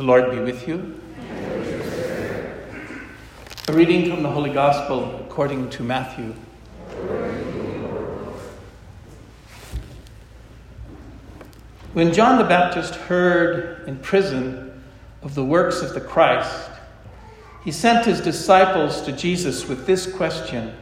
The 0.00 0.06
Lord 0.06 0.30
be 0.30 0.38
with 0.38 0.66
you. 0.66 0.98
A 3.68 3.72
reading 3.74 4.08
from 4.08 4.22
the 4.22 4.30
Holy 4.30 4.48
Gospel 4.48 5.20
according 5.26 5.68
to 5.68 5.82
Matthew. 5.82 6.32
When 11.92 12.14
John 12.14 12.38
the 12.38 12.44
Baptist 12.44 12.94
heard 12.94 13.86
in 13.86 13.98
prison 13.98 14.82
of 15.20 15.34
the 15.34 15.44
works 15.44 15.82
of 15.82 15.92
the 15.92 16.00
Christ, 16.00 16.70
he 17.62 17.70
sent 17.70 18.06
his 18.06 18.22
disciples 18.22 19.02
to 19.02 19.12
Jesus 19.12 19.68
with 19.68 19.84
this 19.84 20.10
question 20.10 20.74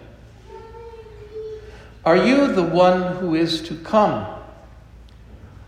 Are 2.04 2.16
you 2.16 2.52
the 2.52 2.62
one 2.62 3.16
who 3.16 3.34
is 3.34 3.62
to 3.62 3.74
come, 3.78 4.28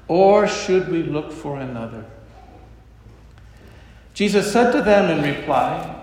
or 0.07 0.47
should 0.47 0.89
we 0.89 1.03
look 1.03 1.33
for 1.33 1.59
another? 1.59 2.05
Jesus 4.15 4.53
said 4.53 4.73
to 4.73 4.83
them 4.83 5.11
in 5.11 5.37
reply, 5.37 5.97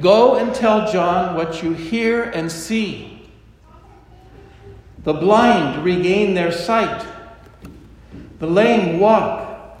Go 0.00 0.36
and 0.36 0.54
tell 0.54 0.90
John 0.90 1.34
what 1.34 1.62
you 1.62 1.72
hear 1.72 2.22
and 2.22 2.50
see. 2.50 3.28
The 5.04 5.14
blind 5.14 5.84
regain 5.84 6.34
their 6.34 6.52
sight, 6.52 7.06
the 8.38 8.46
lame 8.46 8.98
walk, 8.98 9.78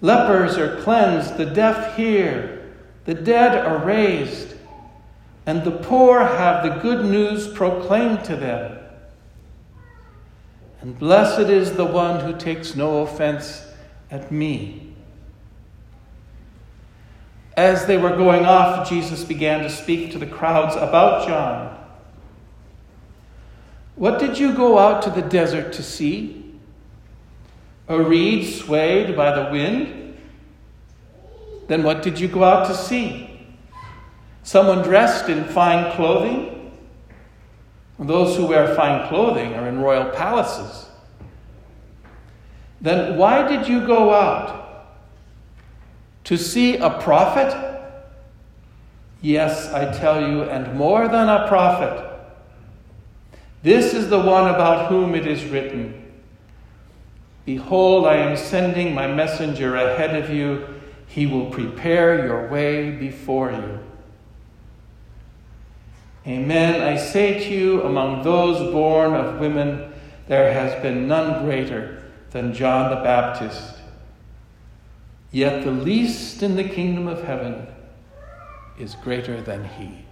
lepers 0.00 0.56
are 0.56 0.80
cleansed, 0.82 1.36
the 1.36 1.46
deaf 1.46 1.96
hear, 1.96 2.72
the 3.04 3.14
dead 3.14 3.54
are 3.66 3.84
raised, 3.84 4.56
and 5.46 5.62
the 5.62 5.70
poor 5.70 6.20
have 6.20 6.64
the 6.64 6.80
good 6.80 7.04
news 7.04 7.46
proclaimed 7.46 8.24
to 8.24 8.36
them. 8.36 8.78
And 10.80 10.98
blessed 10.98 11.50
is 11.50 11.74
the 11.74 11.84
one 11.84 12.20
who 12.20 12.38
takes 12.38 12.74
no 12.74 13.02
offense 13.02 13.66
at 14.10 14.32
me. 14.32 14.93
As 17.56 17.86
they 17.86 17.96
were 17.96 18.16
going 18.16 18.44
off, 18.44 18.88
Jesus 18.88 19.24
began 19.24 19.62
to 19.62 19.70
speak 19.70 20.10
to 20.12 20.18
the 20.18 20.26
crowds 20.26 20.74
about 20.74 21.26
John. 21.26 21.78
What 23.94 24.18
did 24.18 24.38
you 24.38 24.52
go 24.54 24.78
out 24.78 25.02
to 25.02 25.10
the 25.10 25.22
desert 25.22 25.72
to 25.74 25.82
see? 25.82 26.52
A 27.86 28.00
reed 28.00 28.52
swayed 28.52 29.16
by 29.16 29.34
the 29.34 29.50
wind? 29.52 30.18
Then 31.68 31.82
what 31.82 32.02
did 32.02 32.18
you 32.18 32.26
go 32.26 32.42
out 32.42 32.66
to 32.66 32.74
see? 32.74 33.30
Someone 34.42 34.82
dressed 34.82 35.28
in 35.28 35.44
fine 35.44 35.92
clothing? 35.92 36.72
Those 37.98 38.36
who 38.36 38.46
wear 38.46 38.74
fine 38.74 39.08
clothing 39.08 39.54
are 39.54 39.68
in 39.68 39.78
royal 39.78 40.10
palaces. 40.10 40.88
Then 42.80 43.16
why 43.16 43.46
did 43.46 43.68
you 43.68 43.86
go 43.86 44.12
out? 44.12 44.63
To 46.24 46.36
see 46.38 46.76
a 46.76 46.90
prophet? 47.00 47.54
Yes, 49.20 49.72
I 49.72 49.92
tell 49.96 50.28
you, 50.28 50.42
and 50.42 50.76
more 50.76 51.08
than 51.08 51.28
a 51.28 51.48
prophet. 51.48 52.10
This 53.62 53.94
is 53.94 54.10
the 54.10 54.20
one 54.20 54.54
about 54.54 54.88
whom 54.88 55.14
it 55.14 55.26
is 55.26 55.44
written 55.46 56.02
Behold, 57.44 58.06
I 58.06 58.16
am 58.16 58.36
sending 58.36 58.94
my 58.94 59.06
messenger 59.06 59.76
ahead 59.76 60.16
of 60.16 60.30
you. 60.30 60.66
He 61.06 61.26
will 61.26 61.50
prepare 61.50 62.26
your 62.26 62.48
way 62.48 62.90
before 62.90 63.52
you. 63.52 63.78
Amen. 66.26 66.80
I 66.80 66.96
say 66.96 67.38
to 67.44 67.54
you, 67.54 67.82
among 67.82 68.22
those 68.22 68.72
born 68.72 69.12
of 69.12 69.38
women, 69.40 69.92
there 70.26 70.54
has 70.54 70.80
been 70.82 71.06
none 71.06 71.44
greater 71.44 72.02
than 72.30 72.54
John 72.54 72.88
the 72.88 73.02
Baptist. 73.02 73.73
Yet 75.34 75.64
the 75.64 75.72
least 75.72 76.44
in 76.44 76.54
the 76.54 76.62
kingdom 76.62 77.08
of 77.08 77.24
heaven 77.24 77.66
is 78.78 78.94
greater 78.94 79.42
than 79.42 79.64
he. 79.64 80.04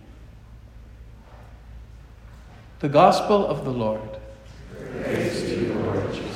The 2.80 2.88
Gospel 2.88 3.46
of 3.46 3.64
the 3.64 3.70
Lord. 3.70 4.18
Praise 5.04 5.42
to 5.42 5.60
you, 5.60 5.74
Lord 5.74 6.12
Jesus. 6.12 6.32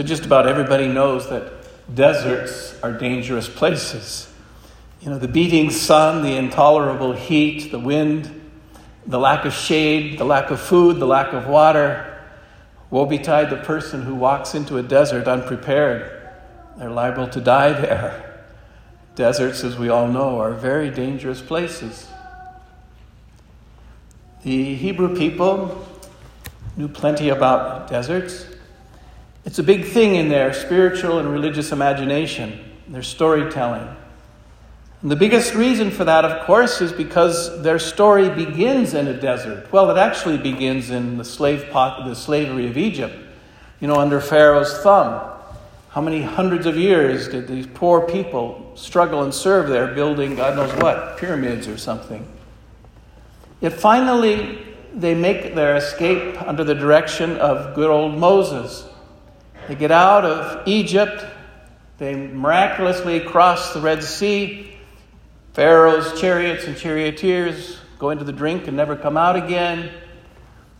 So, 0.00 0.06
just 0.06 0.24
about 0.24 0.48
everybody 0.48 0.88
knows 0.88 1.28
that 1.28 1.52
deserts 1.94 2.74
are 2.82 2.90
dangerous 2.90 3.50
places. 3.50 4.32
You 5.02 5.10
know, 5.10 5.18
the 5.18 5.28
beating 5.28 5.68
sun, 5.68 6.22
the 6.22 6.36
intolerable 6.36 7.12
heat, 7.12 7.70
the 7.70 7.78
wind, 7.78 8.50
the 9.06 9.18
lack 9.18 9.44
of 9.44 9.52
shade, 9.52 10.18
the 10.18 10.24
lack 10.24 10.50
of 10.50 10.58
food, 10.58 11.00
the 11.00 11.06
lack 11.06 11.34
of 11.34 11.48
water. 11.48 12.18
Woe 12.88 13.04
betide 13.04 13.50
the 13.50 13.58
person 13.58 14.00
who 14.00 14.14
walks 14.14 14.54
into 14.54 14.78
a 14.78 14.82
desert 14.82 15.28
unprepared. 15.28 16.32
They're 16.78 16.88
liable 16.88 17.28
to 17.28 17.40
die 17.42 17.74
there. 17.74 18.46
Deserts, 19.16 19.64
as 19.64 19.76
we 19.76 19.90
all 19.90 20.08
know, 20.08 20.40
are 20.40 20.52
very 20.52 20.88
dangerous 20.88 21.42
places. 21.42 22.08
The 24.44 24.76
Hebrew 24.76 25.14
people 25.14 25.86
knew 26.78 26.88
plenty 26.88 27.28
about 27.28 27.90
deserts. 27.90 28.46
It's 29.50 29.58
a 29.58 29.64
big 29.64 29.86
thing 29.86 30.14
in 30.14 30.28
their 30.28 30.52
spiritual 30.52 31.18
and 31.18 31.28
religious 31.28 31.72
imagination, 31.72 32.56
their 32.86 33.02
storytelling. 33.02 33.84
And 35.02 35.10
the 35.10 35.16
biggest 35.16 35.56
reason 35.56 35.90
for 35.90 36.04
that, 36.04 36.24
of 36.24 36.46
course, 36.46 36.80
is 36.80 36.92
because 36.92 37.60
their 37.60 37.80
story 37.80 38.30
begins 38.30 38.94
in 38.94 39.08
a 39.08 39.20
desert. 39.20 39.72
Well, 39.72 39.90
it 39.90 39.98
actually 39.98 40.38
begins 40.38 40.90
in 40.90 41.18
the, 41.18 41.24
slave 41.24 41.68
pot, 41.72 42.06
the 42.06 42.14
slavery 42.14 42.68
of 42.68 42.78
Egypt, 42.78 43.16
you 43.80 43.88
know, 43.88 43.96
under 43.96 44.20
Pharaoh's 44.20 44.72
thumb. 44.84 45.32
How 45.88 46.00
many 46.00 46.22
hundreds 46.22 46.66
of 46.66 46.76
years 46.76 47.26
did 47.26 47.48
these 47.48 47.66
poor 47.66 48.02
people 48.02 48.70
struggle 48.76 49.24
and 49.24 49.34
serve 49.34 49.68
there, 49.68 49.88
building 49.88 50.36
God 50.36 50.54
knows 50.54 50.72
what, 50.80 51.18
pyramids 51.18 51.66
or 51.66 51.76
something? 51.76 52.24
Yet 53.60 53.72
finally, 53.72 54.64
they 54.94 55.16
make 55.16 55.56
their 55.56 55.74
escape 55.74 56.40
under 56.40 56.62
the 56.62 56.76
direction 56.76 57.36
of 57.38 57.74
good 57.74 57.90
old 57.90 58.16
Moses. 58.16 58.86
They 59.70 59.76
get 59.76 59.92
out 59.92 60.24
of 60.24 60.66
Egypt. 60.66 61.24
They 61.98 62.16
miraculously 62.16 63.20
cross 63.20 63.72
the 63.72 63.80
Red 63.80 64.02
Sea. 64.02 64.76
Pharaoh's 65.52 66.20
chariots 66.20 66.64
and 66.64 66.76
charioteers 66.76 67.78
go 68.00 68.10
into 68.10 68.24
the 68.24 68.32
drink 68.32 68.66
and 68.66 68.76
never 68.76 68.96
come 68.96 69.16
out 69.16 69.36
again. 69.36 69.92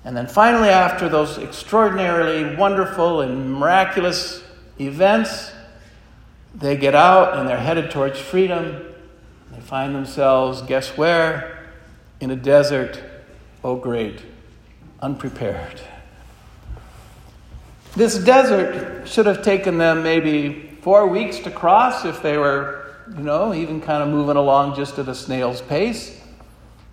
And 0.02 0.16
then 0.16 0.26
finally, 0.26 0.70
after 0.70 1.08
those 1.08 1.38
extraordinarily 1.38 2.56
wonderful 2.56 3.20
and 3.20 3.54
miraculous 3.54 4.42
events, 4.80 5.52
they 6.52 6.76
get 6.76 6.96
out 6.96 7.38
and 7.38 7.48
they're 7.48 7.56
headed 7.56 7.92
towards 7.92 8.18
freedom. 8.18 8.92
They 9.52 9.60
find 9.60 9.94
themselves, 9.94 10.62
guess 10.62 10.96
where? 10.96 11.64
In 12.18 12.32
a 12.32 12.36
desert. 12.36 13.00
Oh, 13.62 13.76
great. 13.76 14.20
Unprepared. 14.98 15.80
This 17.96 18.18
desert 18.18 19.08
should 19.08 19.26
have 19.26 19.42
taken 19.42 19.78
them 19.78 20.02
maybe 20.02 20.78
four 20.80 21.08
weeks 21.08 21.40
to 21.40 21.50
cross 21.50 22.04
if 22.04 22.22
they 22.22 22.38
were, 22.38 22.94
you 23.16 23.24
know, 23.24 23.52
even 23.52 23.80
kind 23.80 24.02
of 24.02 24.08
moving 24.08 24.36
along 24.36 24.76
just 24.76 24.98
at 24.98 25.08
a 25.08 25.14
snail's 25.14 25.60
pace. 25.62 26.20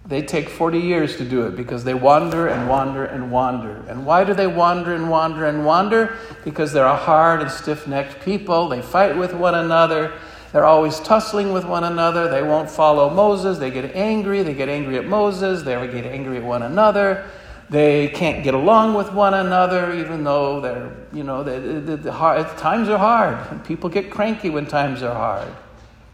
They 0.07 0.21
take 0.21 0.47
40 0.47 0.79
years 0.79 1.17
to 1.17 1.25
do 1.25 1.45
it 1.45 1.55
because 1.55 1.83
they 1.83 1.93
wander 1.93 2.47
and 2.47 2.69
wander 2.69 3.05
and 3.05 3.29
wander. 3.29 3.83
And 3.89 4.05
why 4.05 4.23
do 4.23 4.33
they 4.33 4.47
wander 4.47 4.95
and 4.95 5.09
wander 5.09 5.45
and 5.45 5.65
wander? 5.65 6.17
Because 6.45 6.71
they're 6.71 6.85
a 6.85 6.95
hard 6.95 7.41
and 7.41 7.51
stiff 7.51 7.87
necked 7.87 8.23
people. 8.23 8.69
They 8.69 8.81
fight 8.81 9.17
with 9.17 9.33
one 9.33 9.53
another. 9.53 10.13
They're 10.53 10.65
always 10.65 10.99
tussling 11.01 11.51
with 11.51 11.65
one 11.65 11.83
another. 11.83 12.29
They 12.29 12.41
won't 12.41 12.69
follow 12.69 13.09
Moses. 13.09 13.57
They 13.57 13.69
get 13.69 13.93
angry. 13.95 14.43
They 14.43 14.53
get 14.53 14.69
angry 14.69 14.97
at 14.97 15.05
Moses. 15.05 15.63
They 15.63 15.75
get 15.87 16.05
angry 16.05 16.37
at 16.37 16.43
one 16.43 16.63
another. 16.63 17.29
They 17.69 18.07
can't 18.07 18.43
get 18.43 18.53
along 18.53 18.93
with 18.93 19.11
one 19.11 19.33
another, 19.33 19.93
even 19.93 20.23
though 20.23 20.61
they're, 20.61 20.95
you 21.11 21.23
know, 21.23 21.43
the, 21.43 21.59
the, 21.81 21.97
the 21.97 22.11
hard, 22.11 22.47
times 22.57 22.87
are 22.87 22.97
hard. 22.97 23.37
And 23.51 23.63
people 23.63 23.89
get 23.89 24.09
cranky 24.09 24.49
when 24.49 24.65
times 24.65 25.03
are 25.03 25.13
hard. 25.13 25.53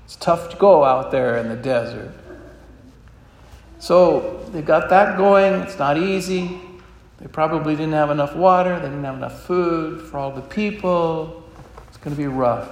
It's 0.05 0.15
tough 0.15 0.49
to 0.49 0.57
go 0.57 0.83
out 0.83 1.11
there 1.11 1.37
in 1.37 1.49
the 1.49 1.55
desert. 1.55 2.11
So 3.77 4.43
they 4.51 4.61
got 4.61 4.89
that 4.89 5.17
going. 5.17 5.53
It's 5.61 5.77
not 5.77 5.97
easy. 5.97 6.59
They 7.19 7.27
probably 7.27 7.75
didn't 7.75 7.93
have 7.93 8.09
enough 8.09 8.35
water. 8.35 8.75
They 8.79 8.85
didn't 8.85 9.03
have 9.03 9.17
enough 9.17 9.43
food 9.43 10.01
for 10.01 10.17
all 10.17 10.31
the 10.31 10.41
people. 10.41 11.43
It's 11.87 11.97
going 11.97 12.15
to 12.15 12.21
be 12.21 12.27
rough. 12.27 12.69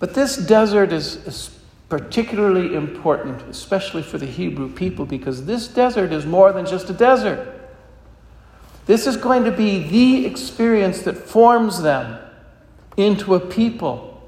But 0.00 0.14
this 0.14 0.36
desert 0.36 0.92
is 0.92 1.56
particularly 1.92 2.74
important, 2.74 3.42
especially 3.50 4.02
for 4.02 4.16
the 4.16 4.24
Hebrew 4.24 4.72
people, 4.72 5.04
because 5.04 5.44
this 5.44 5.68
desert 5.68 6.10
is 6.10 6.24
more 6.24 6.50
than 6.50 6.64
just 6.64 6.88
a 6.88 6.94
desert. 6.94 7.68
This 8.86 9.06
is 9.06 9.18
going 9.18 9.44
to 9.44 9.50
be 9.50 9.82
the 9.82 10.24
experience 10.24 11.02
that 11.02 11.18
forms 11.18 11.82
them 11.82 12.18
into 12.96 13.34
a 13.34 13.40
people. 13.40 14.26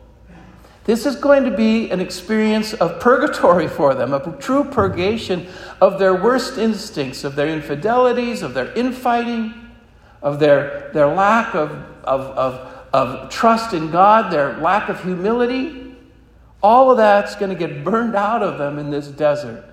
This 0.84 1.06
is 1.06 1.16
going 1.16 1.44
to 1.44 1.56
be 1.56 1.90
an 1.90 2.00
experience 2.00 2.74
of 2.74 3.00
purgatory 3.00 3.66
for 3.66 3.94
them, 3.94 4.12
a 4.12 4.36
true 4.38 4.64
purgation 4.64 5.46
of 5.80 5.98
their 5.98 6.14
worst 6.14 6.58
instincts, 6.58 7.24
of 7.24 7.34
their 7.34 7.48
infidelities, 7.48 8.42
of 8.42 8.52
their 8.52 8.74
infighting, 8.74 9.54
of 10.20 10.38
their, 10.38 10.90
their 10.92 11.06
lack 11.06 11.54
of, 11.54 11.70
of, 12.04 12.20
of, 12.36 12.84
of 12.92 13.30
trust 13.30 13.72
in 13.72 13.90
God, 13.90 14.30
their 14.30 14.58
lack 14.58 14.90
of 14.90 15.02
humility. 15.02 15.83
All 16.64 16.90
of 16.90 16.96
that's 16.96 17.34
going 17.34 17.50
to 17.50 17.58
get 17.58 17.84
burned 17.84 18.14
out 18.14 18.42
of 18.42 18.56
them 18.56 18.78
in 18.78 18.88
this 18.88 19.08
desert. 19.08 19.66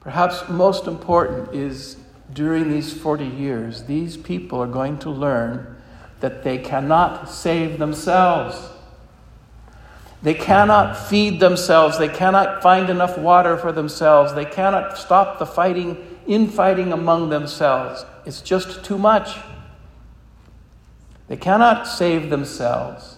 Perhaps 0.00 0.48
most 0.48 0.86
important 0.86 1.54
is 1.54 1.98
during 2.32 2.70
these 2.70 2.94
40 2.94 3.26
years, 3.26 3.82
these 3.82 4.16
people 4.16 4.58
are 4.58 4.66
going 4.66 4.98
to 5.00 5.10
learn 5.10 5.76
that 6.20 6.42
they 6.42 6.56
cannot 6.56 7.28
save 7.28 7.78
themselves. 7.78 8.56
They 10.22 10.32
cannot 10.32 10.96
feed 10.96 11.38
themselves. 11.38 11.98
They 11.98 12.08
cannot 12.08 12.62
find 12.62 12.88
enough 12.88 13.18
water 13.18 13.58
for 13.58 13.72
themselves. 13.72 14.32
They 14.32 14.46
cannot 14.46 14.96
stop 14.96 15.38
the 15.38 15.44
fighting, 15.44 15.98
infighting 16.26 16.94
among 16.94 17.28
themselves. 17.28 18.06
It's 18.24 18.40
just 18.40 18.82
too 18.86 18.96
much. 18.96 19.36
They 21.28 21.36
cannot 21.36 21.86
save 21.86 22.30
themselves. 22.30 23.15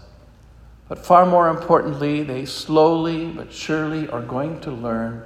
But 0.89 1.05
far 1.05 1.27
more 1.27 1.49
importantly, 1.49 2.23
they 2.23 2.47
slowly 2.47 3.27
but 3.27 3.53
surely 3.53 4.09
are 4.09 4.23
going 4.23 4.61
to 4.61 4.71
learn 4.71 5.23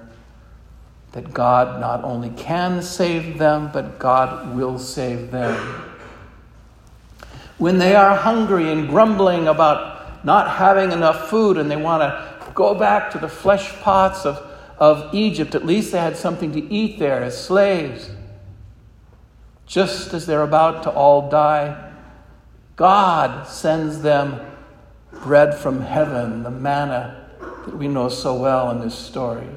that 1.12 1.32
God 1.32 1.81
not 1.81 2.03
only 2.05 2.31
can 2.31 2.82
save 2.82 3.38
them, 3.38 3.70
but 3.73 3.99
God 3.99 4.56
will 4.56 4.79
save 4.79 5.31
them. 5.31 5.55
When 7.59 7.79
they 7.79 7.94
are 7.94 8.17
hungry 8.17 8.73
and 8.73 8.88
grumbling 8.88 9.47
about 9.47 10.25
not 10.25 10.56
having 10.56 10.91
enough 10.91 11.29
food 11.29 11.59
and 11.59 11.70
they 11.70 11.76
want 11.76 12.03
to 12.03 12.53
go 12.55 12.75
back 12.75 13.11
to 13.12 13.19
the 13.19 13.29
flesh 13.29 13.73
pots 13.82 14.25
of, 14.25 14.38
of 14.79 15.14
Egypt, 15.14 15.55
at 15.55 15.64
least 15.64 15.93
they 15.93 15.99
had 15.99 16.17
something 16.17 16.50
to 16.53 16.73
eat 16.73 16.99
there 16.99 17.23
as 17.23 17.41
slaves. 17.41 18.11
Just 19.67 20.12
as 20.12 20.26
they're 20.26 20.43
about 20.43 20.82
to 20.85 20.91
all 20.91 21.29
die, 21.31 21.93
God 22.75 23.47
sends 23.47 24.03
them 24.03 24.41
bread 25.23 25.55
from 25.55 25.81
heaven, 25.81 26.43
the 26.43 26.51
manna 26.51 27.29
that 27.41 27.77
we 27.77 27.89
know 27.89 28.09
so 28.09 28.35
well 28.35 28.71
in 28.71 28.81
this 28.81 28.99
story. 28.99 29.49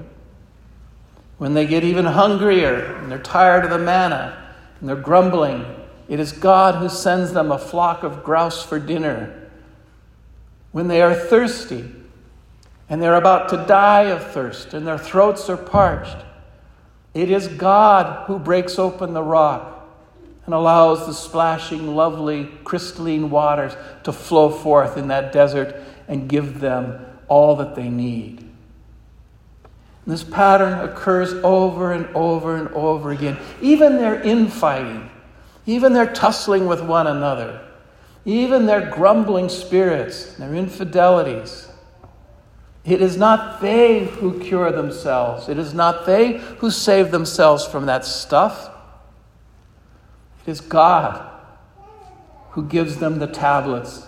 When 1.37 1.53
they 1.53 1.65
get 1.65 1.83
even 1.83 2.05
hungrier 2.05 2.95
and 2.95 3.11
they're 3.11 3.19
tired 3.19 3.65
of 3.65 3.71
the 3.71 3.79
manna 3.79 4.53
and 4.79 4.87
they're 4.87 4.95
grumbling, 4.95 5.65
it 6.07 6.19
is 6.19 6.31
God 6.31 6.75
who 6.75 6.87
sends 6.87 7.33
them 7.33 7.51
a 7.51 7.57
flock 7.57 8.03
of 8.03 8.23
grouse 8.23 8.63
for 8.63 8.79
dinner. 8.79 9.49
When 10.71 10.87
they 10.87 11.01
are 11.01 11.15
thirsty 11.15 11.91
and 12.87 13.01
they're 13.01 13.15
about 13.15 13.49
to 13.49 13.65
die 13.65 14.03
of 14.03 14.31
thirst 14.31 14.73
and 14.73 14.85
their 14.85 14.99
throats 14.99 15.49
are 15.49 15.57
parched, 15.57 16.17
it 17.13 17.31
is 17.31 17.47
God 17.47 18.27
who 18.27 18.37
breaks 18.37 18.77
open 18.77 19.13
the 19.13 19.23
rock 19.23 19.74
and 20.45 20.53
allows 20.53 21.07
the 21.07 21.13
splashing, 21.13 21.95
lovely, 21.95 22.45
crystalline 22.63 23.29
waters 23.29 23.75
to 24.03 24.11
flow 24.11 24.49
forth 24.49 24.97
in 24.97 25.07
that 25.07 25.31
desert 25.31 25.75
and 26.07 26.29
give 26.29 26.59
them 26.59 27.03
all 27.27 27.55
that 27.55 27.75
they 27.75 27.89
need. 27.89 28.47
This 30.07 30.23
pattern 30.23 30.87
occurs 30.87 31.33
over 31.43 31.91
and 31.91 32.07
over 32.15 32.55
and 32.55 32.67
over 32.69 33.11
again. 33.11 33.37
Even 33.59 33.97
their 33.97 34.21
infighting, 34.21 35.09
even 35.65 35.93
their 35.93 36.11
tussling 36.11 36.67
with 36.67 36.81
one 36.81 37.07
another, 37.07 37.65
even 38.23 38.67
their 38.67 38.91
grumbling 38.91 39.49
spirits, 39.49 40.33
their 40.33 40.53
infidelities. 40.53 41.69
It 42.83 43.01
is 43.01 43.17
not 43.17 43.61
they 43.61 44.05
who 44.05 44.39
cure 44.39 44.71
themselves. 44.71 45.49
It 45.49 45.57
is 45.57 45.73
not 45.73 46.05
they 46.05 46.37
who 46.59 46.69
save 46.69 47.09
themselves 47.09 47.65
from 47.65 47.87
that 47.87 48.05
stuff. 48.05 48.69
It 50.45 50.51
is 50.51 50.61
God 50.61 51.31
who 52.51 52.65
gives 52.67 52.97
them 52.97 53.19
the 53.19 53.27
tablets, 53.27 54.07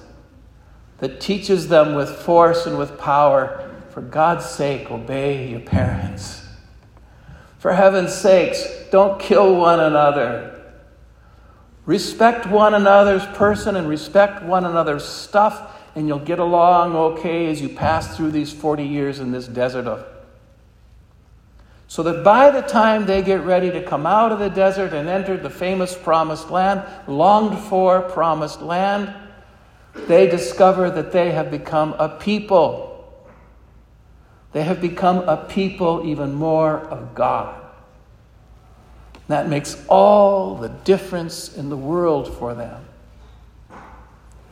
that 0.99 1.19
teaches 1.19 1.67
them 1.67 1.95
with 1.95 2.09
force 2.09 2.65
and 2.65 2.77
with 2.77 2.97
power 2.97 3.69
for 3.89 4.01
God's 4.01 4.45
sake, 4.45 4.91
obey 4.91 5.49
your 5.49 5.59
parents. 5.59 6.45
For 7.57 7.73
heaven's 7.73 8.13
sakes, 8.13 8.63
don't 8.91 9.19
kill 9.19 9.55
one 9.55 9.79
another. 9.79 10.71
Respect 11.85 12.45
one 12.45 12.73
another's 12.73 13.25
person 13.37 13.75
and 13.75 13.89
respect 13.89 14.43
one 14.43 14.65
another's 14.65 15.03
stuff, 15.03 15.75
and 15.95 16.07
you'll 16.07 16.19
get 16.19 16.37
along 16.37 16.95
okay 16.95 17.47
as 17.47 17.59
you 17.59 17.69
pass 17.69 18.15
through 18.15 18.31
these 18.31 18.53
40 18.53 18.83
years 18.83 19.19
in 19.19 19.31
this 19.31 19.47
desert 19.47 19.87
of. 19.87 20.05
So 21.97 22.03
that 22.03 22.23
by 22.23 22.51
the 22.51 22.61
time 22.61 23.07
they 23.07 23.23
get 23.23 23.41
ready 23.41 23.71
to 23.71 23.81
come 23.81 24.05
out 24.05 24.31
of 24.31 24.37
the 24.37 24.51
desert 24.51 24.93
and 24.93 25.09
enter 25.09 25.35
the 25.35 25.49
famous 25.49 25.97
promised 25.97 26.51
land, 26.51 26.83
longed 27.07 27.57
for 27.57 28.03
promised 28.03 28.61
land, 28.61 29.11
they 30.05 30.27
discover 30.27 30.91
that 30.91 31.11
they 31.11 31.31
have 31.31 31.49
become 31.49 31.95
a 31.97 32.07
people 32.07 32.87
they 34.51 34.63
have 34.63 34.79
become 34.79 35.27
a 35.27 35.37
people 35.49 36.03
even 36.05 36.33
more 36.35 36.77
of 36.81 37.15
God. 37.15 37.59
That 39.27 39.49
makes 39.49 39.83
all 39.87 40.53
the 40.53 40.69
difference 40.69 41.57
in 41.57 41.69
the 41.69 41.77
world 41.77 42.31
for 42.37 42.53
them. 42.53 42.85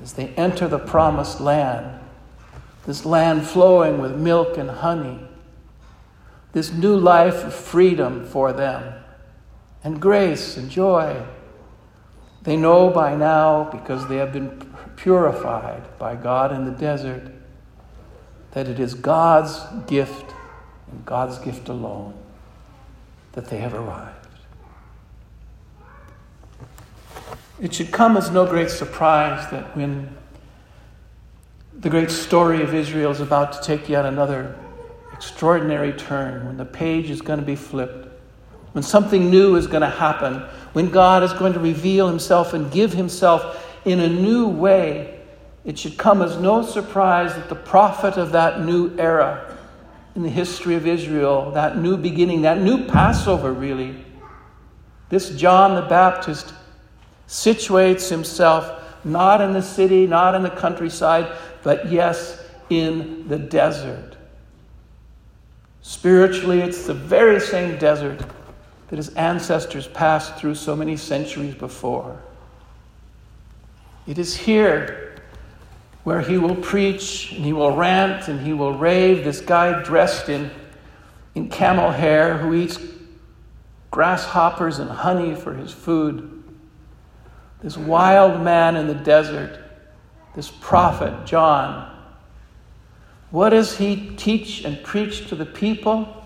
As 0.01 0.13
they 0.13 0.29
enter 0.29 0.67
the 0.67 0.79
promised 0.79 1.39
land, 1.39 2.01
this 2.87 3.05
land 3.05 3.45
flowing 3.45 3.99
with 3.99 4.15
milk 4.15 4.57
and 4.57 4.69
honey, 4.69 5.27
this 6.55 6.71
new 6.71 6.95
life 6.95 7.43
of 7.43 7.53
freedom 7.53 8.25
for 8.25 8.53
them, 8.53 8.93
and 9.83 10.01
grace 10.01 10.55
and 10.55 10.71
joy. 10.71 11.21
They 12.43 12.55
know 12.55 12.89
by 12.89 13.13
now, 13.13 13.65
because 13.65 14.07
they 14.07 14.15
have 14.15 14.31
been 14.31 14.73
purified 14.95 15.83
by 15.99 16.15
God 16.15 16.53
in 16.53 16.63
the 16.63 16.71
desert, 16.71 17.29
that 18.51 18.69
it 18.69 18.79
is 18.79 18.93
God's 18.93 19.59
gift 19.85 20.33
and 20.89 21.05
God's 21.05 21.39
gift 21.39 21.67
alone 21.67 22.13
that 23.33 23.47
they 23.47 23.57
have 23.57 23.73
arrived. 23.73 24.29
It 27.59 27.73
should 27.73 27.91
come 27.91 28.15
as 28.15 28.31
no 28.31 28.45
great 28.45 28.69
surprise 28.69 29.51
that 29.51 29.75
when 29.75 30.15
the 31.77 31.89
great 31.89 32.11
story 32.11 32.61
of 32.63 32.73
Israel 32.73 33.11
is 33.11 33.19
about 33.19 33.51
to 33.51 33.61
take 33.61 33.89
yet 33.89 34.05
another 34.05 34.55
extraordinary 35.15 35.93
turn, 35.93 36.45
when 36.45 36.57
the 36.57 36.65
page 36.65 37.09
is 37.09 37.21
going 37.21 37.39
to 37.39 37.45
be 37.45 37.55
flipped, 37.55 38.07
when 38.73 38.83
something 38.83 39.31
new 39.31 39.55
is 39.55 39.67
going 39.67 39.81
to 39.81 39.89
happen, 39.89 40.41
when 40.73 40.89
God 40.89 41.23
is 41.23 41.33
going 41.33 41.53
to 41.53 41.59
reveal 41.59 42.07
himself 42.07 42.53
and 42.53 42.71
give 42.71 42.93
himself 42.93 43.65
in 43.85 43.99
a 43.99 44.09
new 44.09 44.47
way 44.47 45.15
it 45.65 45.79
should 45.79 45.97
come 45.97 46.21
as 46.21 46.37
no 46.37 46.61
surprise 46.61 47.33
that 47.33 47.49
the 47.49 47.55
prophet 47.55 48.17
of 48.17 48.31
that 48.33 48.61
new 48.61 48.95
era 48.99 49.57
in 50.15 50.21
the 50.21 50.29
history 50.29 50.75
of 50.75 50.85
Israel, 50.85 51.51
that 51.51 51.77
new 51.77 51.97
beginning, 51.97 52.43
that 52.43 52.61
new 52.61 52.85
Passover, 52.85 53.51
really, 53.51 54.05
this 55.09 55.31
John 55.31 55.75
the 55.75 55.81
Baptist 55.81 56.53
situates 57.27 58.09
himself 58.09 58.83
not 59.03 59.41
in 59.41 59.53
the 59.53 59.61
city, 59.61 60.05
not 60.05 60.35
in 60.35 60.43
the 60.43 60.49
countryside, 60.51 61.35
but 61.63 61.91
yes, 61.91 62.43
in 62.69 63.27
the 63.27 63.37
desert. 63.37 64.14
Spiritually, 65.87 66.61
it's 66.61 66.87
the 66.87 66.95
very 66.95 67.39
same 67.39 67.77
desert 67.77 68.19
that 68.87 68.95
his 68.95 69.09
ancestors 69.09 69.87
passed 69.87 70.35
through 70.35 70.55
so 70.55 70.75
many 70.75 70.97
centuries 70.97 71.53
before. 71.53 72.19
It 74.07 74.17
is 74.17 74.35
here 74.35 75.21
where 76.03 76.21
he 76.21 76.39
will 76.39 76.55
preach 76.55 77.33
and 77.33 77.45
he 77.45 77.53
will 77.53 77.69
rant 77.69 78.27
and 78.27 78.39
he 78.39 78.51
will 78.51 78.75
rave. 78.75 79.23
This 79.23 79.41
guy 79.41 79.83
dressed 79.83 80.27
in, 80.27 80.49
in 81.35 81.49
camel 81.49 81.91
hair 81.91 82.39
who 82.39 82.55
eats 82.55 82.79
grasshoppers 83.91 84.79
and 84.79 84.89
honey 84.89 85.35
for 85.35 85.53
his 85.53 85.71
food. 85.71 86.43
This 87.61 87.77
wild 87.77 88.41
man 88.41 88.75
in 88.75 88.87
the 88.87 88.95
desert, 88.95 89.59
this 90.33 90.49
prophet, 90.49 91.27
John. 91.27 91.94
What 93.35 93.49
does 93.49 93.75
he 93.75 94.11
teach 94.15 94.63
and 94.63 94.81
preach 94.81 95.27
to 95.27 95.35
the 95.35 95.45
people? 95.45 96.25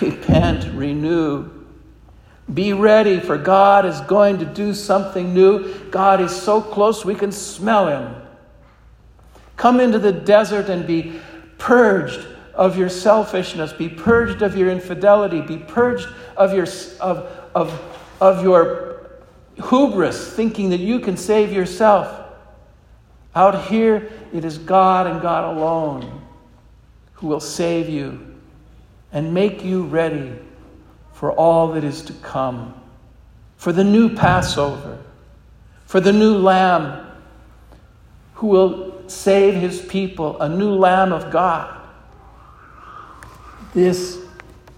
Repent, 0.00 0.72
renew. 0.72 1.50
Be 2.54 2.72
ready, 2.72 3.18
for 3.18 3.36
God 3.36 3.84
is 3.84 4.00
going 4.02 4.38
to 4.38 4.44
do 4.44 4.72
something 4.72 5.34
new. 5.34 5.74
God 5.90 6.20
is 6.20 6.30
so 6.30 6.60
close 6.60 7.04
we 7.04 7.16
can 7.16 7.32
smell 7.32 7.88
him. 7.88 8.14
Come 9.56 9.80
into 9.80 9.98
the 9.98 10.12
desert 10.12 10.68
and 10.68 10.86
be 10.86 11.18
purged 11.58 12.24
of 12.54 12.78
your 12.78 12.88
selfishness, 12.88 13.72
be 13.72 13.88
purged 13.88 14.42
of 14.42 14.56
your 14.56 14.70
infidelity, 14.70 15.40
be 15.40 15.58
purged 15.58 16.06
of 16.36 16.54
your, 16.54 16.68
of, 17.00 17.48
of, 17.52 17.96
of 18.20 18.44
your 18.44 19.10
hubris, 19.64 20.34
thinking 20.34 20.70
that 20.70 20.78
you 20.78 21.00
can 21.00 21.16
save 21.16 21.52
yourself. 21.52 22.19
Out 23.34 23.66
here, 23.66 24.10
it 24.32 24.44
is 24.44 24.58
God 24.58 25.06
and 25.06 25.20
God 25.20 25.56
alone 25.56 26.22
who 27.14 27.28
will 27.28 27.40
save 27.40 27.88
you 27.88 28.34
and 29.12 29.32
make 29.34 29.64
you 29.64 29.84
ready 29.84 30.32
for 31.12 31.32
all 31.32 31.72
that 31.72 31.84
is 31.84 32.02
to 32.02 32.12
come, 32.14 32.74
for 33.56 33.72
the 33.72 33.84
new 33.84 34.14
Passover, 34.14 34.98
for 35.84 36.00
the 36.00 36.12
new 36.12 36.36
Lamb 36.36 37.06
who 38.34 38.46
will 38.46 39.08
save 39.08 39.54
his 39.54 39.82
people, 39.82 40.40
a 40.40 40.48
new 40.48 40.70
Lamb 40.70 41.12
of 41.12 41.30
God. 41.30 41.76
This 43.74 44.18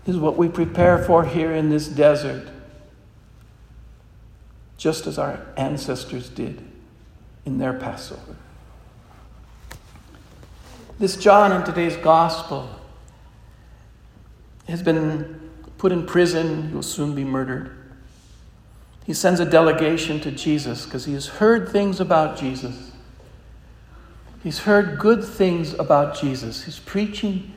is 0.04 0.16
what 0.16 0.37
we 0.37 0.49
prepare 0.49 0.99
for 1.04 1.25
here 1.25 1.52
in 1.52 1.71
this 1.71 1.87
desert, 1.87 2.49
just 4.76 5.06
as 5.06 5.16
our 5.16 5.40
ancestors 5.56 6.28
did 6.28 6.61
in 7.44 7.59
their 7.59 7.73
Passover. 7.73 8.37
This 11.02 11.16
John 11.16 11.50
in 11.50 11.64
today's 11.64 11.97
gospel 11.97 12.71
has 14.68 14.85
been 14.85 15.50
put 15.76 15.90
in 15.90 16.06
prison. 16.06 16.68
He 16.68 16.75
will 16.76 16.82
soon 16.85 17.16
be 17.16 17.25
murdered. 17.25 17.76
He 19.04 19.12
sends 19.12 19.40
a 19.40 19.44
delegation 19.44 20.21
to 20.21 20.30
Jesus 20.30 20.85
because 20.85 21.04
he 21.04 21.14
has 21.14 21.26
heard 21.26 21.68
things 21.68 21.99
about 21.99 22.38
Jesus. 22.38 22.92
He's 24.44 24.61
heard 24.61 25.00
good 25.00 25.25
things 25.25 25.75
about 25.75 26.21
Jesus, 26.21 26.62
his 26.62 26.78
preaching 26.78 27.52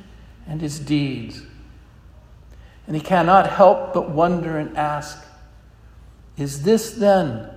and 0.48 0.60
his 0.60 0.80
deeds. 0.80 1.44
And 2.88 2.96
he 2.96 3.02
cannot 3.04 3.52
help 3.52 3.94
but 3.94 4.10
wonder 4.10 4.58
and 4.58 4.76
ask 4.76 5.24
Is 6.36 6.64
this 6.64 6.94
then 6.94 7.48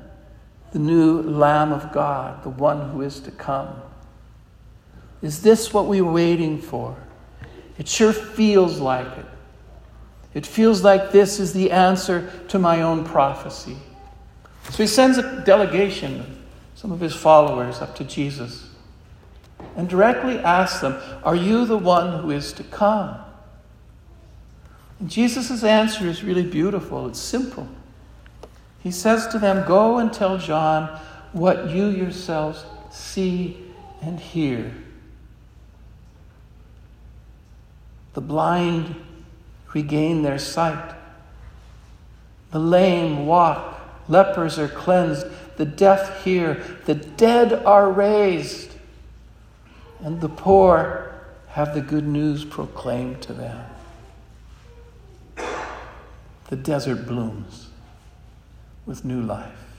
the 0.70 0.80
new 0.80 1.22
Lamb 1.22 1.72
of 1.72 1.92
God, 1.92 2.42
the 2.42 2.50
one 2.50 2.90
who 2.90 3.00
is 3.00 3.20
to 3.20 3.30
come? 3.30 3.80
Is 5.22 5.42
this 5.42 5.72
what 5.72 5.86
we 5.86 6.00
were 6.00 6.12
waiting 6.12 6.60
for? 6.60 6.96
It 7.78 7.88
sure 7.88 8.12
feels 8.12 8.78
like 8.80 9.06
it. 9.18 9.26
It 10.34 10.46
feels 10.46 10.82
like 10.82 11.10
this 11.10 11.40
is 11.40 11.52
the 11.52 11.70
answer 11.70 12.30
to 12.48 12.58
my 12.58 12.82
own 12.82 13.04
prophecy. 13.04 13.76
So 14.70 14.76
he 14.82 14.86
sends 14.86 15.18
a 15.18 15.42
delegation, 15.44 16.44
some 16.74 16.92
of 16.92 17.00
his 17.00 17.14
followers, 17.14 17.80
up 17.80 17.96
to 17.96 18.04
Jesus 18.04 18.68
and 19.76 19.88
directly 19.88 20.38
asks 20.38 20.80
them, 20.80 21.00
Are 21.22 21.36
you 21.36 21.64
the 21.64 21.78
one 21.78 22.20
who 22.20 22.30
is 22.30 22.52
to 22.54 22.64
come? 22.64 23.16
And 25.00 25.08
Jesus' 25.08 25.62
answer 25.62 26.06
is 26.06 26.24
really 26.24 26.44
beautiful. 26.44 27.06
It's 27.06 27.20
simple. 27.20 27.68
He 28.80 28.90
says 28.90 29.28
to 29.28 29.38
them, 29.38 29.66
Go 29.66 29.98
and 29.98 30.12
tell 30.12 30.38
John 30.38 31.00
what 31.32 31.70
you 31.70 31.86
yourselves 31.86 32.64
see 32.90 33.56
and 34.02 34.18
hear. 34.18 34.74
The 38.18 38.22
blind 38.22 38.96
regain 39.72 40.22
their 40.22 40.40
sight. 40.40 40.92
The 42.50 42.58
lame 42.58 43.26
walk. 43.26 43.80
Lepers 44.08 44.58
are 44.58 44.66
cleansed. 44.66 45.24
The 45.56 45.64
deaf 45.64 46.24
hear. 46.24 46.54
The 46.86 46.96
dead 46.96 47.52
are 47.52 47.88
raised. 47.88 48.72
And 50.00 50.20
the 50.20 50.28
poor 50.28 51.14
have 51.50 51.74
the 51.74 51.80
good 51.80 52.08
news 52.08 52.44
proclaimed 52.44 53.22
to 53.22 53.32
them. 53.34 53.64
The 56.48 56.56
desert 56.56 57.06
blooms 57.06 57.68
with 58.84 59.04
new 59.04 59.22
life. 59.22 59.76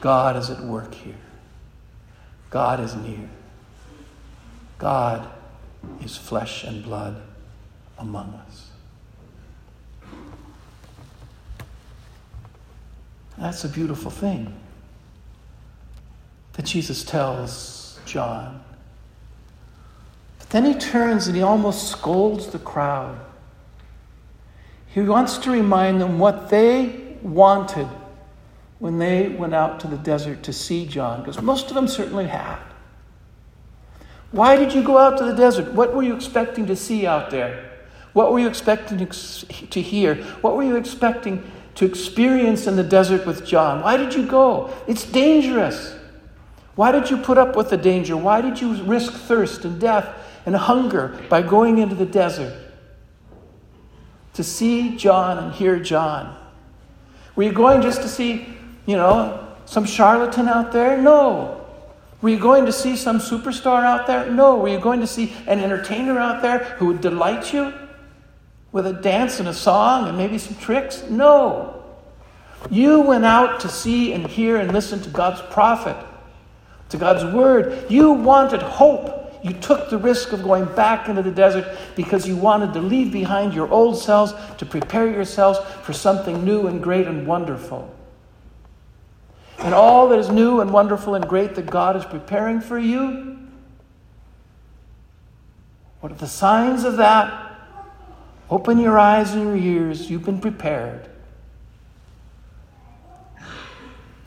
God 0.00 0.36
is 0.36 0.48
at 0.48 0.62
work 0.62 0.94
here. 0.94 1.14
God 2.50 2.78
is 2.78 2.94
near. 2.94 3.28
God 4.78 5.28
is 6.02 6.16
flesh 6.16 6.64
and 6.64 6.82
blood 6.82 7.22
among 7.98 8.34
us. 8.46 8.70
That's 13.38 13.64
a 13.64 13.68
beautiful 13.68 14.10
thing 14.10 14.54
that 16.52 16.64
Jesus 16.66 17.04
tells 17.04 17.98
John. 18.04 18.62
But 20.38 20.50
then 20.50 20.64
he 20.66 20.74
turns 20.74 21.26
and 21.26 21.36
he 21.36 21.42
almost 21.42 21.88
scolds 21.88 22.48
the 22.48 22.58
crowd. 22.58 23.18
He 24.88 25.00
wants 25.00 25.38
to 25.38 25.50
remind 25.50 26.00
them 26.00 26.18
what 26.18 26.50
they 26.50 27.16
wanted 27.22 27.88
when 28.78 28.98
they 28.98 29.28
went 29.28 29.54
out 29.54 29.80
to 29.80 29.86
the 29.86 29.98
desert 29.98 30.42
to 30.42 30.52
see 30.52 30.86
John, 30.86 31.20
because 31.20 31.40
most 31.40 31.68
of 31.68 31.74
them 31.74 31.86
certainly 31.86 32.26
had. 32.26 32.58
Why 34.32 34.56
did 34.56 34.72
you 34.72 34.82
go 34.82 34.96
out 34.96 35.18
to 35.18 35.24
the 35.24 35.34
desert? 35.34 35.72
What 35.72 35.94
were 35.94 36.02
you 36.02 36.14
expecting 36.14 36.66
to 36.66 36.76
see 36.76 37.06
out 37.06 37.30
there? 37.30 37.70
What 38.12 38.32
were 38.32 38.38
you 38.38 38.48
expecting 38.48 38.98
to 38.98 39.82
hear? 39.82 40.16
What 40.40 40.56
were 40.56 40.62
you 40.62 40.76
expecting 40.76 41.50
to 41.76 41.84
experience 41.84 42.66
in 42.66 42.76
the 42.76 42.82
desert 42.82 43.26
with 43.26 43.44
John? 43.44 43.82
Why 43.82 43.96
did 43.96 44.14
you 44.14 44.26
go? 44.26 44.72
It's 44.86 45.04
dangerous. 45.04 45.94
Why 46.74 46.92
did 46.92 47.10
you 47.10 47.16
put 47.16 47.38
up 47.38 47.56
with 47.56 47.70
the 47.70 47.76
danger? 47.76 48.16
Why 48.16 48.40
did 48.40 48.60
you 48.60 48.74
risk 48.84 49.12
thirst 49.12 49.64
and 49.64 49.80
death 49.80 50.08
and 50.46 50.54
hunger 50.56 51.20
by 51.28 51.42
going 51.42 51.78
into 51.78 51.94
the 51.94 52.06
desert? 52.06 52.54
To 54.34 54.44
see 54.44 54.96
John 54.96 55.38
and 55.38 55.52
hear 55.52 55.78
John. 55.78 56.36
Were 57.36 57.42
you 57.42 57.52
going 57.52 57.82
just 57.82 58.02
to 58.02 58.08
see, 58.08 58.46
you 58.86 58.96
know, 58.96 59.46
some 59.66 59.84
charlatan 59.84 60.48
out 60.48 60.72
there? 60.72 60.96
No. 60.96 61.59
Were 62.22 62.28
you 62.28 62.38
going 62.38 62.66
to 62.66 62.72
see 62.72 62.96
some 62.96 63.18
superstar 63.18 63.82
out 63.82 64.06
there? 64.06 64.30
No. 64.30 64.56
Were 64.56 64.68
you 64.68 64.78
going 64.78 65.00
to 65.00 65.06
see 65.06 65.32
an 65.46 65.60
entertainer 65.60 66.18
out 66.18 66.42
there 66.42 66.58
who 66.78 66.86
would 66.86 67.00
delight 67.00 67.52
you 67.52 67.72
with 68.72 68.86
a 68.86 68.92
dance 68.92 69.40
and 69.40 69.48
a 69.48 69.54
song 69.54 70.06
and 70.06 70.18
maybe 70.18 70.36
some 70.36 70.56
tricks? 70.56 71.02
No. 71.08 71.82
You 72.70 73.00
went 73.00 73.24
out 73.24 73.60
to 73.60 73.68
see 73.70 74.12
and 74.12 74.26
hear 74.26 74.56
and 74.58 74.72
listen 74.72 75.00
to 75.00 75.08
God's 75.08 75.40
prophet, 75.52 75.96
to 76.90 76.98
God's 76.98 77.24
word. 77.34 77.90
You 77.90 78.12
wanted 78.12 78.60
hope. 78.60 79.16
You 79.42 79.54
took 79.54 79.88
the 79.88 79.96
risk 79.96 80.32
of 80.32 80.42
going 80.42 80.66
back 80.74 81.08
into 81.08 81.22
the 81.22 81.30
desert 81.30 81.64
because 81.96 82.28
you 82.28 82.36
wanted 82.36 82.74
to 82.74 82.80
leave 82.80 83.10
behind 83.10 83.54
your 83.54 83.70
old 83.70 83.96
selves 83.96 84.34
to 84.58 84.66
prepare 84.66 85.10
yourselves 85.10 85.58
for 85.82 85.94
something 85.94 86.44
new 86.44 86.66
and 86.66 86.82
great 86.82 87.06
and 87.06 87.26
wonderful 87.26 87.96
and 89.62 89.74
all 89.74 90.08
that 90.08 90.18
is 90.18 90.30
new 90.30 90.60
and 90.60 90.72
wonderful 90.72 91.14
and 91.14 91.28
great 91.28 91.54
that 91.54 91.66
God 91.66 91.96
is 91.96 92.04
preparing 92.04 92.60
for 92.60 92.78
you? 92.78 93.38
What 96.00 96.12
are 96.12 96.16
the 96.16 96.26
signs 96.26 96.84
of 96.84 96.96
that? 96.96 97.58
Open 98.48 98.78
your 98.78 98.98
eyes 98.98 99.32
and 99.32 99.42
your 99.42 99.56
ears. 99.56 100.10
You've 100.10 100.24
been 100.24 100.40
prepared. 100.40 101.08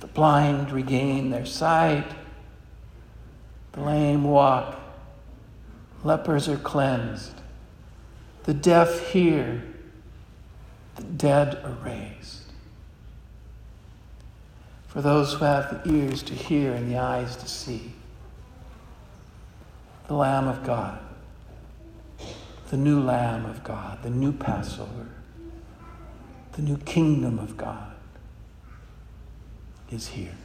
The 0.02 0.08
blind 0.08 0.72
regain 0.72 1.32
their 1.32 1.46
sight, 1.46 2.08
the 3.72 3.82
lame 3.82 4.24
walk, 4.24 4.80
lepers 6.04 6.48
are 6.48 6.58
cleansed, 6.58 7.42
the 8.44 8.54
deaf 8.54 9.10
hear, 9.12 9.63
the 10.96 11.04
dead 11.04 11.56
are 11.63 11.78
raised 11.84 12.43
for 14.94 15.02
those 15.02 15.34
who 15.34 15.44
have 15.44 15.84
the 15.84 15.92
ears 15.92 16.22
to 16.22 16.36
hear 16.36 16.72
and 16.72 16.90
the 16.90 17.00
eyes 17.00 17.36
to 17.36 17.48
see. 17.48 17.92
The 20.08 20.14
Lamb 20.14 20.48
of 20.48 20.64
God, 20.64 21.00
the 22.70 22.78
new 22.78 23.02
Lamb 23.02 23.48
of 23.48 23.64
God, 23.64 24.04
the 24.04 24.12
new 24.12 24.32
Passover, 24.32 25.08
the 26.52 26.62
new 26.62 26.78
kingdom 26.78 27.40
of 27.40 27.58
God 27.58 27.94
is 29.90 30.10
here. 30.10 30.38